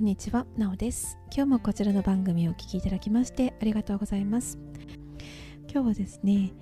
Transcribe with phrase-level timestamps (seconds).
[0.00, 1.18] こんにちは、なおです。
[1.26, 4.58] 今日もこちらの番組をお聴きいただきましてありがとうございます。
[5.70, 6.54] 今日はですね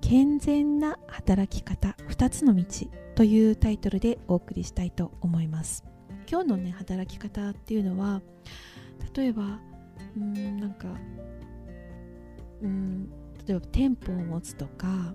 [0.00, 2.64] 健全な働き方2つの道
[3.14, 5.84] というタイトルでお送りしたいと思います。
[6.26, 8.22] 今日のね働き方っていうのは
[9.14, 9.60] 例えば
[10.16, 10.88] うんなんか
[12.62, 13.10] うん
[13.46, 15.14] 例えば店舗を持つとか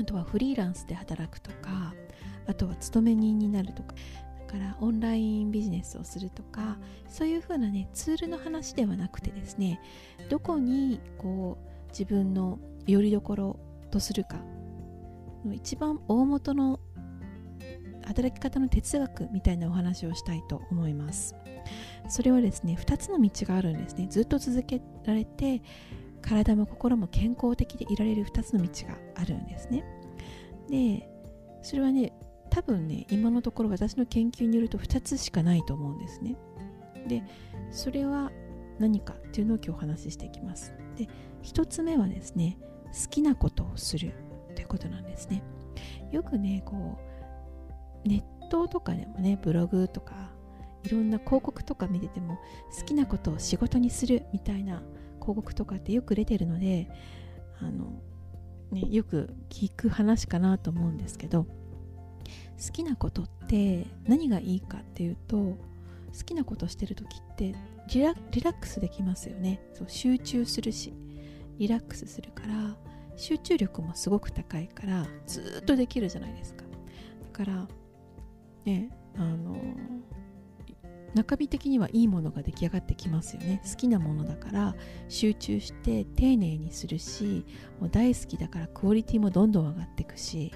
[0.00, 1.94] あとはフリーランスで働くとか
[2.48, 3.94] あとは勤め人になるとか。
[4.48, 9.80] からオンラインビジネスをするとかそういう風なねツールの話ではなくてですね
[10.28, 13.58] どこにこう自分のよりどころ
[13.90, 14.36] とするか
[15.52, 16.80] 一番大元の
[18.04, 21.34] 働き方の哲学みたいなお話をしたいと思います。
[22.08, 24.06] それはですね2つの道があるんですね。
[24.08, 25.62] ずっと続けられて
[26.22, 29.84] 体も心も健康的でいられる2つの道があるんですね。
[30.70, 31.08] で
[31.62, 32.12] それはね
[32.58, 36.36] 多分ね今のところ私の研究によると2つしかないと思うんですね。
[37.06, 37.22] で
[37.70, 38.32] それは
[38.80, 40.74] 何かっていうのを今日お話ししていきます。
[40.96, 41.08] で
[41.44, 44.12] 1つ目はですね好きなことをする
[44.56, 45.44] ということなんですね。
[46.10, 46.98] よくねこ
[48.04, 50.32] うネットとかでもねブログとか
[50.82, 52.40] いろんな広告とか見てても
[52.76, 54.82] 好きなことを仕事にするみたいな
[55.20, 56.90] 広告とかってよく出てるので
[57.60, 58.02] あの、
[58.72, 61.46] ね、よく聞く話かなと思うんですけど
[62.64, 65.56] 好きなことって何がいいかっていうと好
[66.24, 67.54] きなことしてる時って
[67.88, 69.60] リラックスできますよね。
[69.74, 70.92] そう集中するし
[71.58, 72.76] リラックスするから
[73.16, 76.64] 集中力もすごく高いからずっとできるじゃないですか。
[77.32, 77.68] だから
[78.64, 79.56] ねあの
[81.14, 83.62] 中身的にはいいものが出来上がってきますよね。
[83.64, 84.74] 好きなものだから
[85.08, 87.46] 集中して丁寧にするし
[87.80, 90.52] もう大好きだからクオリティもどんどん上がっていくし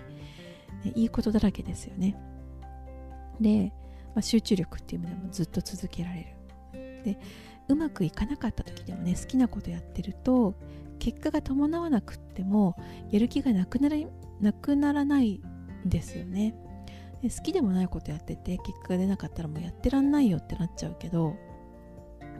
[0.84, 2.16] ね、いいことだらけですよね。
[3.40, 3.72] で、
[4.14, 6.36] まあ、集中力っていうものもずっと続けられ
[6.72, 7.02] る。
[7.04, 7.18] で、
[7.68, 10.54] うまくいかなかった時でもね、好きなことやってると、
[10.98, 12.76] 結果が伴わなくっても、
[13.10, 14.06] やる気がなくなり
[14.40, 15.40] なくならない
[15.86, 16.54] んですよね
[17.22, 17.30] で。
[17.30, 21.36] 好きでもないことやってて、結果が出なかったらもうやってらんないよってなっちゃうけど、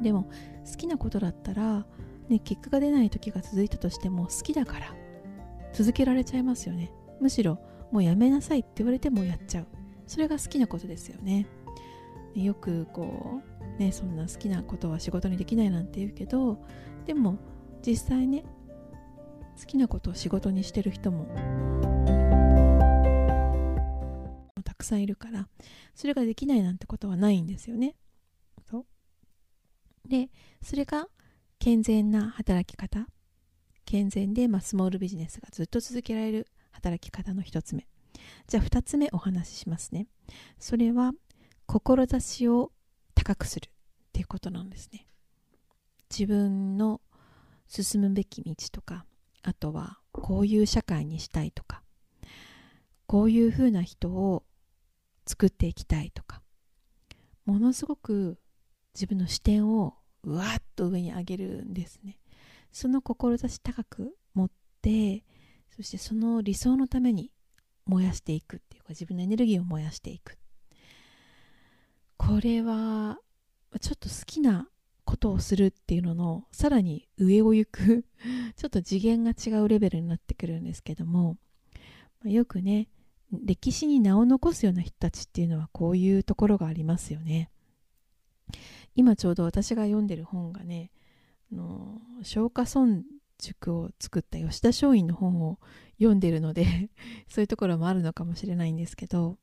[0.01, 0.25] でも
[0.71, 1.87] 好きなことだったら、
[2.29, 4.95] ね、結果が出ない時が続いたとしても好きだから
[5.73, 6.91] 続けられちゃいますよね。
[7.21, 7.59] むしろ
[7.93, 9.67] もうやめなさいって言われてもやっちゃう。
[10.07, 11.47] それが好きなことですよね。
[12.35, 13.41] よくこ
[13.77, 16.65] うねそんな好きなことは仕事にできないなんて言うけど
[17.07, 17.39] でも
[17.87, 18.43] 実際ね
[19.61, 21.27] 好きなことを仕事にしてる人も
[24.65, 25.47] たくさんいるから
[25.95, 27.95] それができないなんてことはないんですよね。
[30.09, 30.31] で
[30.63, 31.07] それが
[31.59, 33.07] 健全な働き方。
[33.85, 36.47] 健全で、まあ、スモールビジネスがずっと続けられる。
[36.73, 37.87] 働き方の1つ目。
[38.47, 40.07] じゃあ2つ目お話ししますね。
[40.59, 41.13] それは
[41.67, 42.73] 志を
[43.15, 43.71] 高くするっ
[44.13, 45.07] ていうことなんですね。
[46.11, 47.01] 自分の
[47.69, 49.07] 進むべき道とか
[49.43, 51.83] あとはこういう社会にしたいとか
[53.07, 54.45] こういうふうな人を
[55.27, 56.43] 作っていきたいとか
[57.47, 58.39] ものすごく
[58.95, 62.19] 自分の視点をうわっと上に上げるんですね。
[62.71, 64.51] その志高く持っ
[64.81, 65.25] て
[65.75, 67.31] そしてその理想のために
[67.87, 70.39] 燃やしていくっていうか自分のエネルギーを燃やしていく。
[72.17, 73.19] これは
[73.81, 74.69] ちょっと好きな
[75.05, 78.05] ことをするっていうののさらに上を行く
[78.57, 81.37] ちょっと次元が違うレベルになってくるんですけども
[82.25, 82.89] よくね
[83.33, 87.51] 歴史に名を残すような人たちっていうのはこういうところがありますよね。
[88.95, 90.91] 今ちょうど私が読んでる本がね
[91.51, 93.03] あの松下村
[93.43, 95.59] 塾を作った吉田松陰の本を
[95.99, 96.91] 読んでるので
[97.29, 99.39] そういうところもあるのかもしれないんですけど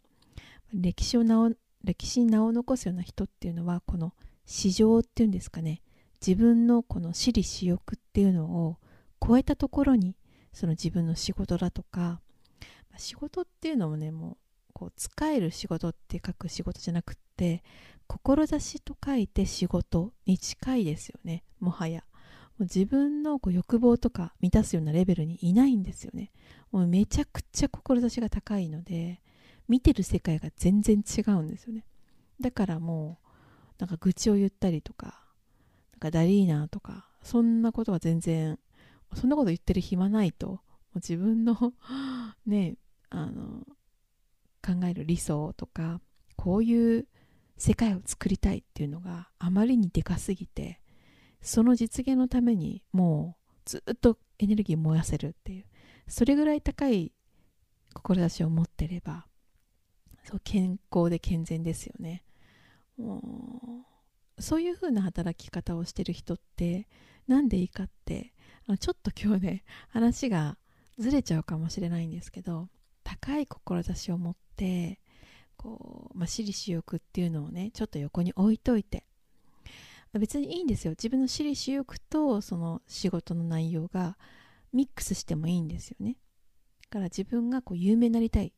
[0.74, 1.52] 歴史を名を
[1.84, 4.14] 歴史に名を残すような人っていうのはこの
[4.46, 5.82] 市場っていうんですかね。
[6.26, 8.78] 自分のこの私利私欲っていうのを
[9.26, 10.18] 超えたところに
[10.52, 12.20] その自分の仕事だとか
[12.98, 14.38] 仕事っていうのもねもう
[14.74, 17.64] こう使える仕事って書く仕事じゃなくって
[18.08, 21.44] 志と書いて仕事に近いですよね。
[21.60, 22.04] もはや。
[22.60, 26.32] う自分のこう欲望とか満たすようなレベルにいないんですよね。
[26.72, 29.22] もうめちゃくちゃ志が高いので、
[29.68, 31.86] 見てる世界が全然違うんですよね。
[32.42, 33.28] だからもう、
[33.80, 35.24] なんか愚痴を言ったりとか、
[35.94, 38.60] なんかダリーナとか、そんなことは全然、
[39.14, 40.62] そんなこと言ってる暇ないと、もう
[40.96, 41.74] 自分の
[42.46, 42.76] ね、
[43.10, 43.66] あの、
[44.66, 46.02] 考える理想とか、
[46.36, 47.08] こういう
[47.58, 50.82] 世界を作りたいっていうのがあまりにでかすぎて、
[51.42, 55.66] その実現のためにもうずっとエネルギー燃やせるっていう
[56.08, 57.14] それぐらい高い
[57.94, 59.26] 志を持ってれば
[60.24, 62.24] そう健康で健全ですよね。
[62.98, 63.22] も
[64.40, 66.88] そういう風な働き方をしてる人って
[67.28, 68.34] 何でいいかって
[68.68, 70.58] あのちょっと今日ね話が
[70.98, 72.70] ずれちゃうかもしれないんですけど
[73.04, 75.00] 高い志を持って
[75.58, 79.06] こう、まあ、私利私欲っていうのをねちょっと横に置いといて
[80.14, 80.92] 別にいいんですよ。
[80.92, 84.18] 自分の私利私欲とその仕事の内容が
[84.74, 86.18] ミックスしてもいいんですよね。
[86.84, 88.54] だから自分がこう有名になりたい。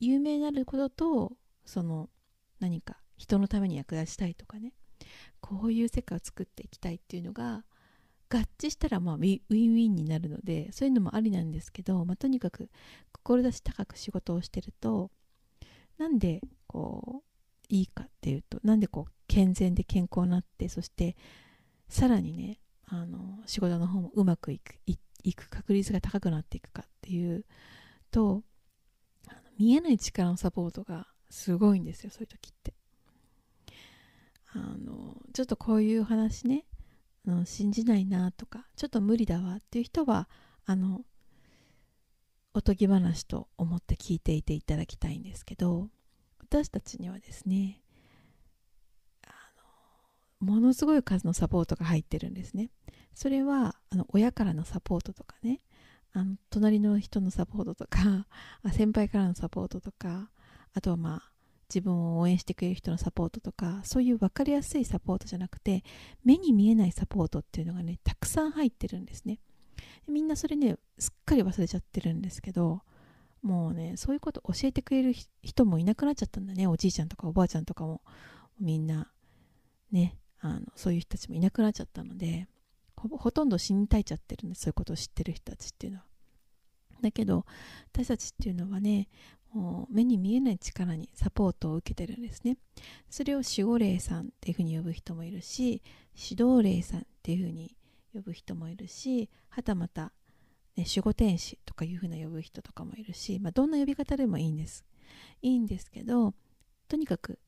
[0.00, 1.32] 有名になることと
[1.64, 2.08] その
[2.60, 4.72] 何か人のために役立ちたいとかね。
[5.40, 7.64] こういう世界を作っていきたいっていうのが
[8.30, 12.68] 合致したらまあウィンウィンになるのでそういうのもありなんですけど、まあ、とにかく
[13.12, 15.10] 志高く仕事をしてると
[15.96, 17.24] なんでこう
[17.68, 21.16] いいかっていうとなんでこう健全で健康になってそして
[21.88, 24.74] さらにねあの仕事の方もうまくいく
[25.22, 27.44] いく確率が高くなっていくかっていう
[28.10, 28.42] と
[29.58, 32.74] 見えない力のサポートがすごいんですよそういう時って。
[34.52, 36.64] あのちょっとこういう話ね
[37.26, 40.28] あの信じないなとかちょっと無理だわっていう人は
[40.64, 41.02] あの
[42.54, 45.90] おとぎ話と思って聞いていていただきたいんですけど
[46.40, 47.82] 私たちにはですね
[50.40, 52.70] ものすごい数のサポートが入ってるんですね。
[53.14, 55.60] それはあの親からのサポートとかね。
[56.12, 58.26] あの隣の人のサポートとか
[58.72, 60.30] 先輩からのサポートとか
[60.72, 61.32] あとはまあ
[61.68, 65.84] 自分を応援してくれる人のサポートとかそういう分かりやすいサポートじゃなくて
[66.24, 69.38] 目に見えないサポートっていうのがねたくさん入ってるんですね。
[70.08, 72.82] みんなそれねすっかり忘れちゃってるんですけど
[73.42, 76.66] もうねそういうこと教えてくれる人もいなくなっちゃったんだね。
[76.66, 78.00] おじいちゃんとかおばあちゃんとかも。
[78.58, 79.12] みんな
[79.92, 80.18] ね。
[80.40, 82.46] あのそういう人たちもいなくなっちゃったので
[82.96, 86.04] ほとんど死に絶えちゃってるんでそういうことを知ってる人たちっていうのは
[87.00, 87.44] だけど
[87.92, 89.08] 私たちっていうのはね
[89.88, 92.58] 目に見えない力にサポートを受けてるんですね。
[93.08, 95.82] それを守護霊さんっていうふうに呼ぶ人もいるし
[96.14, 97.74] 指導霊さんっていうふうに
[98.12, 100.12] 呼ぶ人もいるしはたまた、
[100.76, 104.84] ね、守護天使とかいうふうな呼ぶ人とかもいるし、まあ、どんな呼び方でもいいんです。
[105.40, 106.34] いいんですけど
[106.88, 107.38] とにかく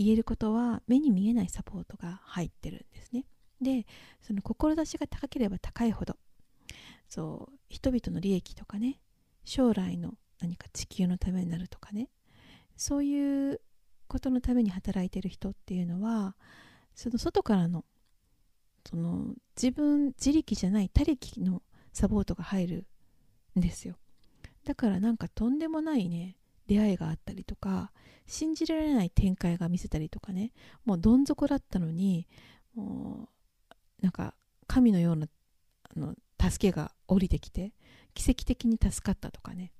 [0.00, 3.26] 言えることは目に見えないサポートが入ってるんですね。
[3.60, 3.86] で
[4.22, 6.16] その志が高ければ高いほど
[7.06, 8.98] そう人々の利益とかね
[9.44, 12.08] 将来の何か地球のためになるとかね
[12.78, 13.60] そういう
[14.08, 16.34] ことのために働いてる人っていうのは
[16.94, 17.84] その外からの
[18.88, 21.60] その自分自力じゃない他力の
[21.92, 22.86] サポートが入る
[23.58, 23.96] んですよ
[24.64, 26.38] だからなんかとんでもないね
[26.70, 27.90] 出会いがあったりとか
[28.28, 30.52] 信じられない展開が見せたりとかね。
[30.84, 32.28] もうどん底だったのに
[32.76, 33.28] も
[33.68, 34.34] うなんか
[34.68, 35.26] 神のような
[35.82, 37.72] あの助けが降りてきて
[38.14, 39.72] 奇跡的に助かったとかね。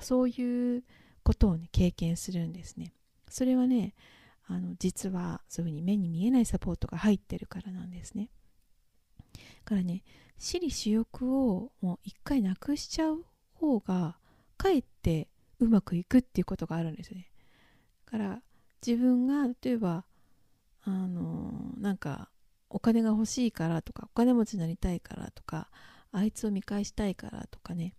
[0.00, 0.82] そういう
[1.22, 2.94] ことをね経験するんですね。
[3.28, 3.94] それはね
[4.46, 8.30] あの実はそういうふうに目に見えないサポートが入ってるからなんですね。
[9.34, 10.02] だからね
[10.38, 14.16] 私利私欲をもう一回なくしちゃう方が
[14.56, 15.28] かえって
[15.64, 17.30] うまくいくっていうことがあるんですね。
[18.06, 18.42] だから
[18.86, 20.04] 自分が例えば
[20.82, 22.30] あのなんか
[22.68, 25.70] お金が欲しいからとかお金持ちになりたいからとか
[26.12, 27.94] あいつを見返したいからとかね。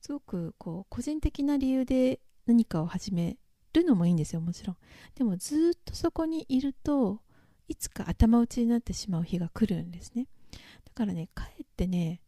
[0.00, 3.36] すごくこう個人的な理由で何かを始め
[3.72, 4.76] るのもいいんですよもちろん。
[5.14, 7.20] でもずっとそこにいると
[7.66, 10.26] いつか頭打ちになってしまう日が来るんですね。
[10.52, 10.58] だ
[10.94, 12.20] からねかえってね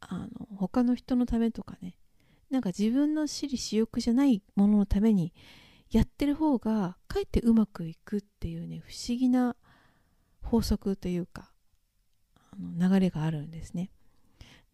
[0.00, 1.96] あの他の人のためとかね
[2.56, 5.34] なんか自分の私利私欲じゃないもののために
[5.90, 9.56] やってる方がかえってうまくいくっていうね不思議な
[10.40, 11.52] 法則というか
[12.34, 13.90] あの流れがあるんですね。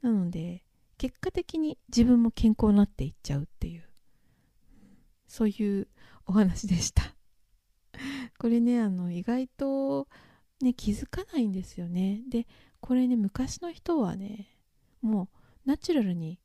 [0.00, 0.62] なので
[0.96, 3.82] 結果的に自分も健康になっていっちゃうっていう
[5.26, 5.88] そういう
[6.24, 7.16] お話でした。
[8.38, 10.06] これねあの意外と
[10.60, 12.22] ね気づかないんですよね。
[12.28, 12.46] で
[12.78, 14.56] これね昔の人はね
[15.00, 15.30] も
[15.66, 16.38] うナチュラルに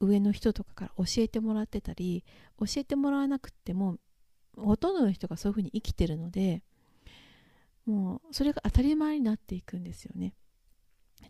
[0.00, 2.24] 上の人とかから教えてもらってたり
[2.58, 3.98] 教えてもらわなくても
[4.56, 6.62] ほとんどの人がそういうふうに生きてるので
[7.86, 10.34] もうそれが当たり前になっていくんですよね。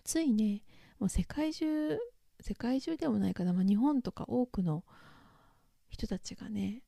[0.05, 0.63] ついね
[0.99, 1.99] もう世界中
[2.41, 4.85] 世界中でもないかな、まあ、日本とか多くの
[5.89, 6.83] 人たちがね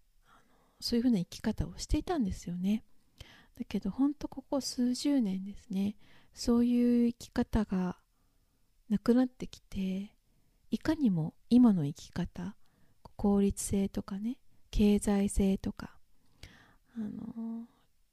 [0.80, 2.84] そういうふうな生き方をしていたんですよね。
[3.58, 5.96] だけどほんとここ数十年ですね
[6.32, 7.98] そういう生き方が
[8.88, 10.11] なくなってきて
[10.72, 12.56] いかにも今の生き方
[13.16, 14.38] 効率性とかね
[14.70, 15.94] 経済性とか
[16.96, 17.66] あの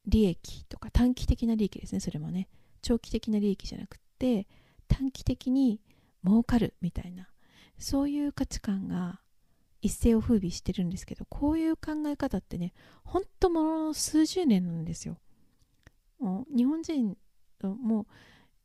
[0.05, 2.47] 利益とか短期的な利益ですねそれもね。
[2.81, 4.47] 長期的な利益じゃなくって
[4.87, 5.81] 短期的に
[6.25, 7.29] 儲かるみたいな
[7.77, 9.19] そういう価値観が
[9.81, 12.73] 一世を風靡してるんですけどこういう考え方ってね
[13.03, 15.17] ほんとものの数十年なんですよ。
[16.53, 17.17] 日本人
[17.61, 18.05] も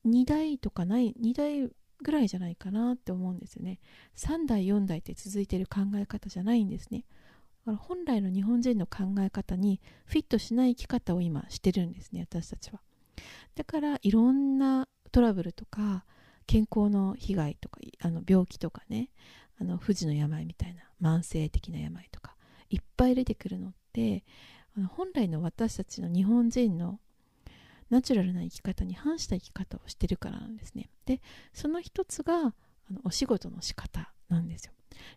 [0.05, 1.71] う2代とかない2代
[2.05, 3.81] ぐらいじゃないかなって思うんですよね。
[4.17, 7.05] 3代4代って続いてる考え方じゃないんですね。
[7.65, 12.81] だから本来の日本人の考え方にフィットしない生き方を今してるんですね私たちは。
[13.55, 16.05] だからいろんなトラブルとか
[16.47, 19.11] 健康の被害とかあの病気とかね
[19.59, 22.37] あの不治の病みたいな慢性的な病とか
[22.71, 24.25] いっぱい出てくるのって
[24.77, 26.99] あの本来の私たちの日本人の
[27.91, 30.91] ナチュラルな生き方に反した生き方をしてるからなんですね。
[31.07, 31.21] で
[31.53, 32.43] その一つがあ
[32.91, 34.73] のお仕事の仕方なんですよ。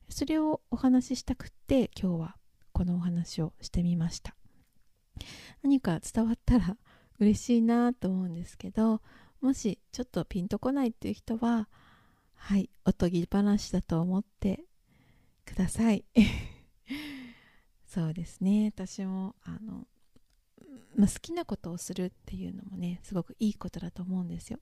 [0.10, 2.36] それをお話ししたくって今日は
[2.72, 4.36] このお話をしてみました。
[5.64, 6.78] 何か伝わったら
[7.20, 9.02] 嬉しいなと思うんですけど
[9.42, 11.68] もしちょっとピンとこないっていう人は
[12.36, 14.64] はいおとぎ話だと思って
[15.46, 16.06] ください。
[17.88, 18.72] そうですね。
[18.76, 19.88] 私もあの、
[20.98, 24.60] まあ、好きなことをするっていうのもねすごくいいことだと思うんですよ。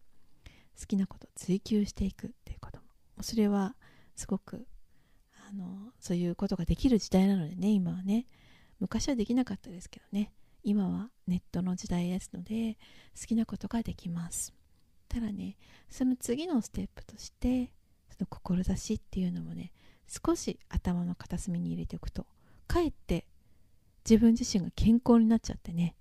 [0.78, 2.84] 好きなことを追求していくっていうことも。
[3.22, 3.76] それは
[4.16, 4.68] すごく
[5.50, 8.28] あのそういうことができる時代なのでね今はね。
[8.82, 10.34] 昔はできなかったですけどね。
[10.64, 12.78] 今はネットの時代ですので
[13.20, 14.54] 好きなことができます。
[15.08, 15.56] ただね
[15.90, 17.72] その次のステップとして
[18.10, 19.72] その志っていうのもね
[20.08, 22.26] 少し頭の片隅に入れておくと
[22.68, 23.26] かえって
[24.04, 25.96] 自分自身が健康になっちゃってね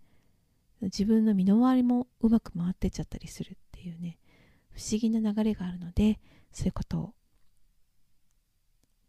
[0.85, 4.19] 自分の身の回りもうまく回ってっちゃったりするっていうね
[4.71, 6.19] 不思議な流れがあるので
[6.53, 7.15] そういうことを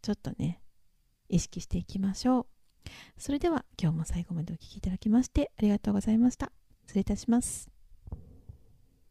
[0.02, 0.60] ちょっとね
[1.28, 2.46] 意識していきましょう。
[3.18, 6.52] それでは今日も最後までお聴きいただきましてありがとうございました。
[6.86, 7.75] 失礼いたします。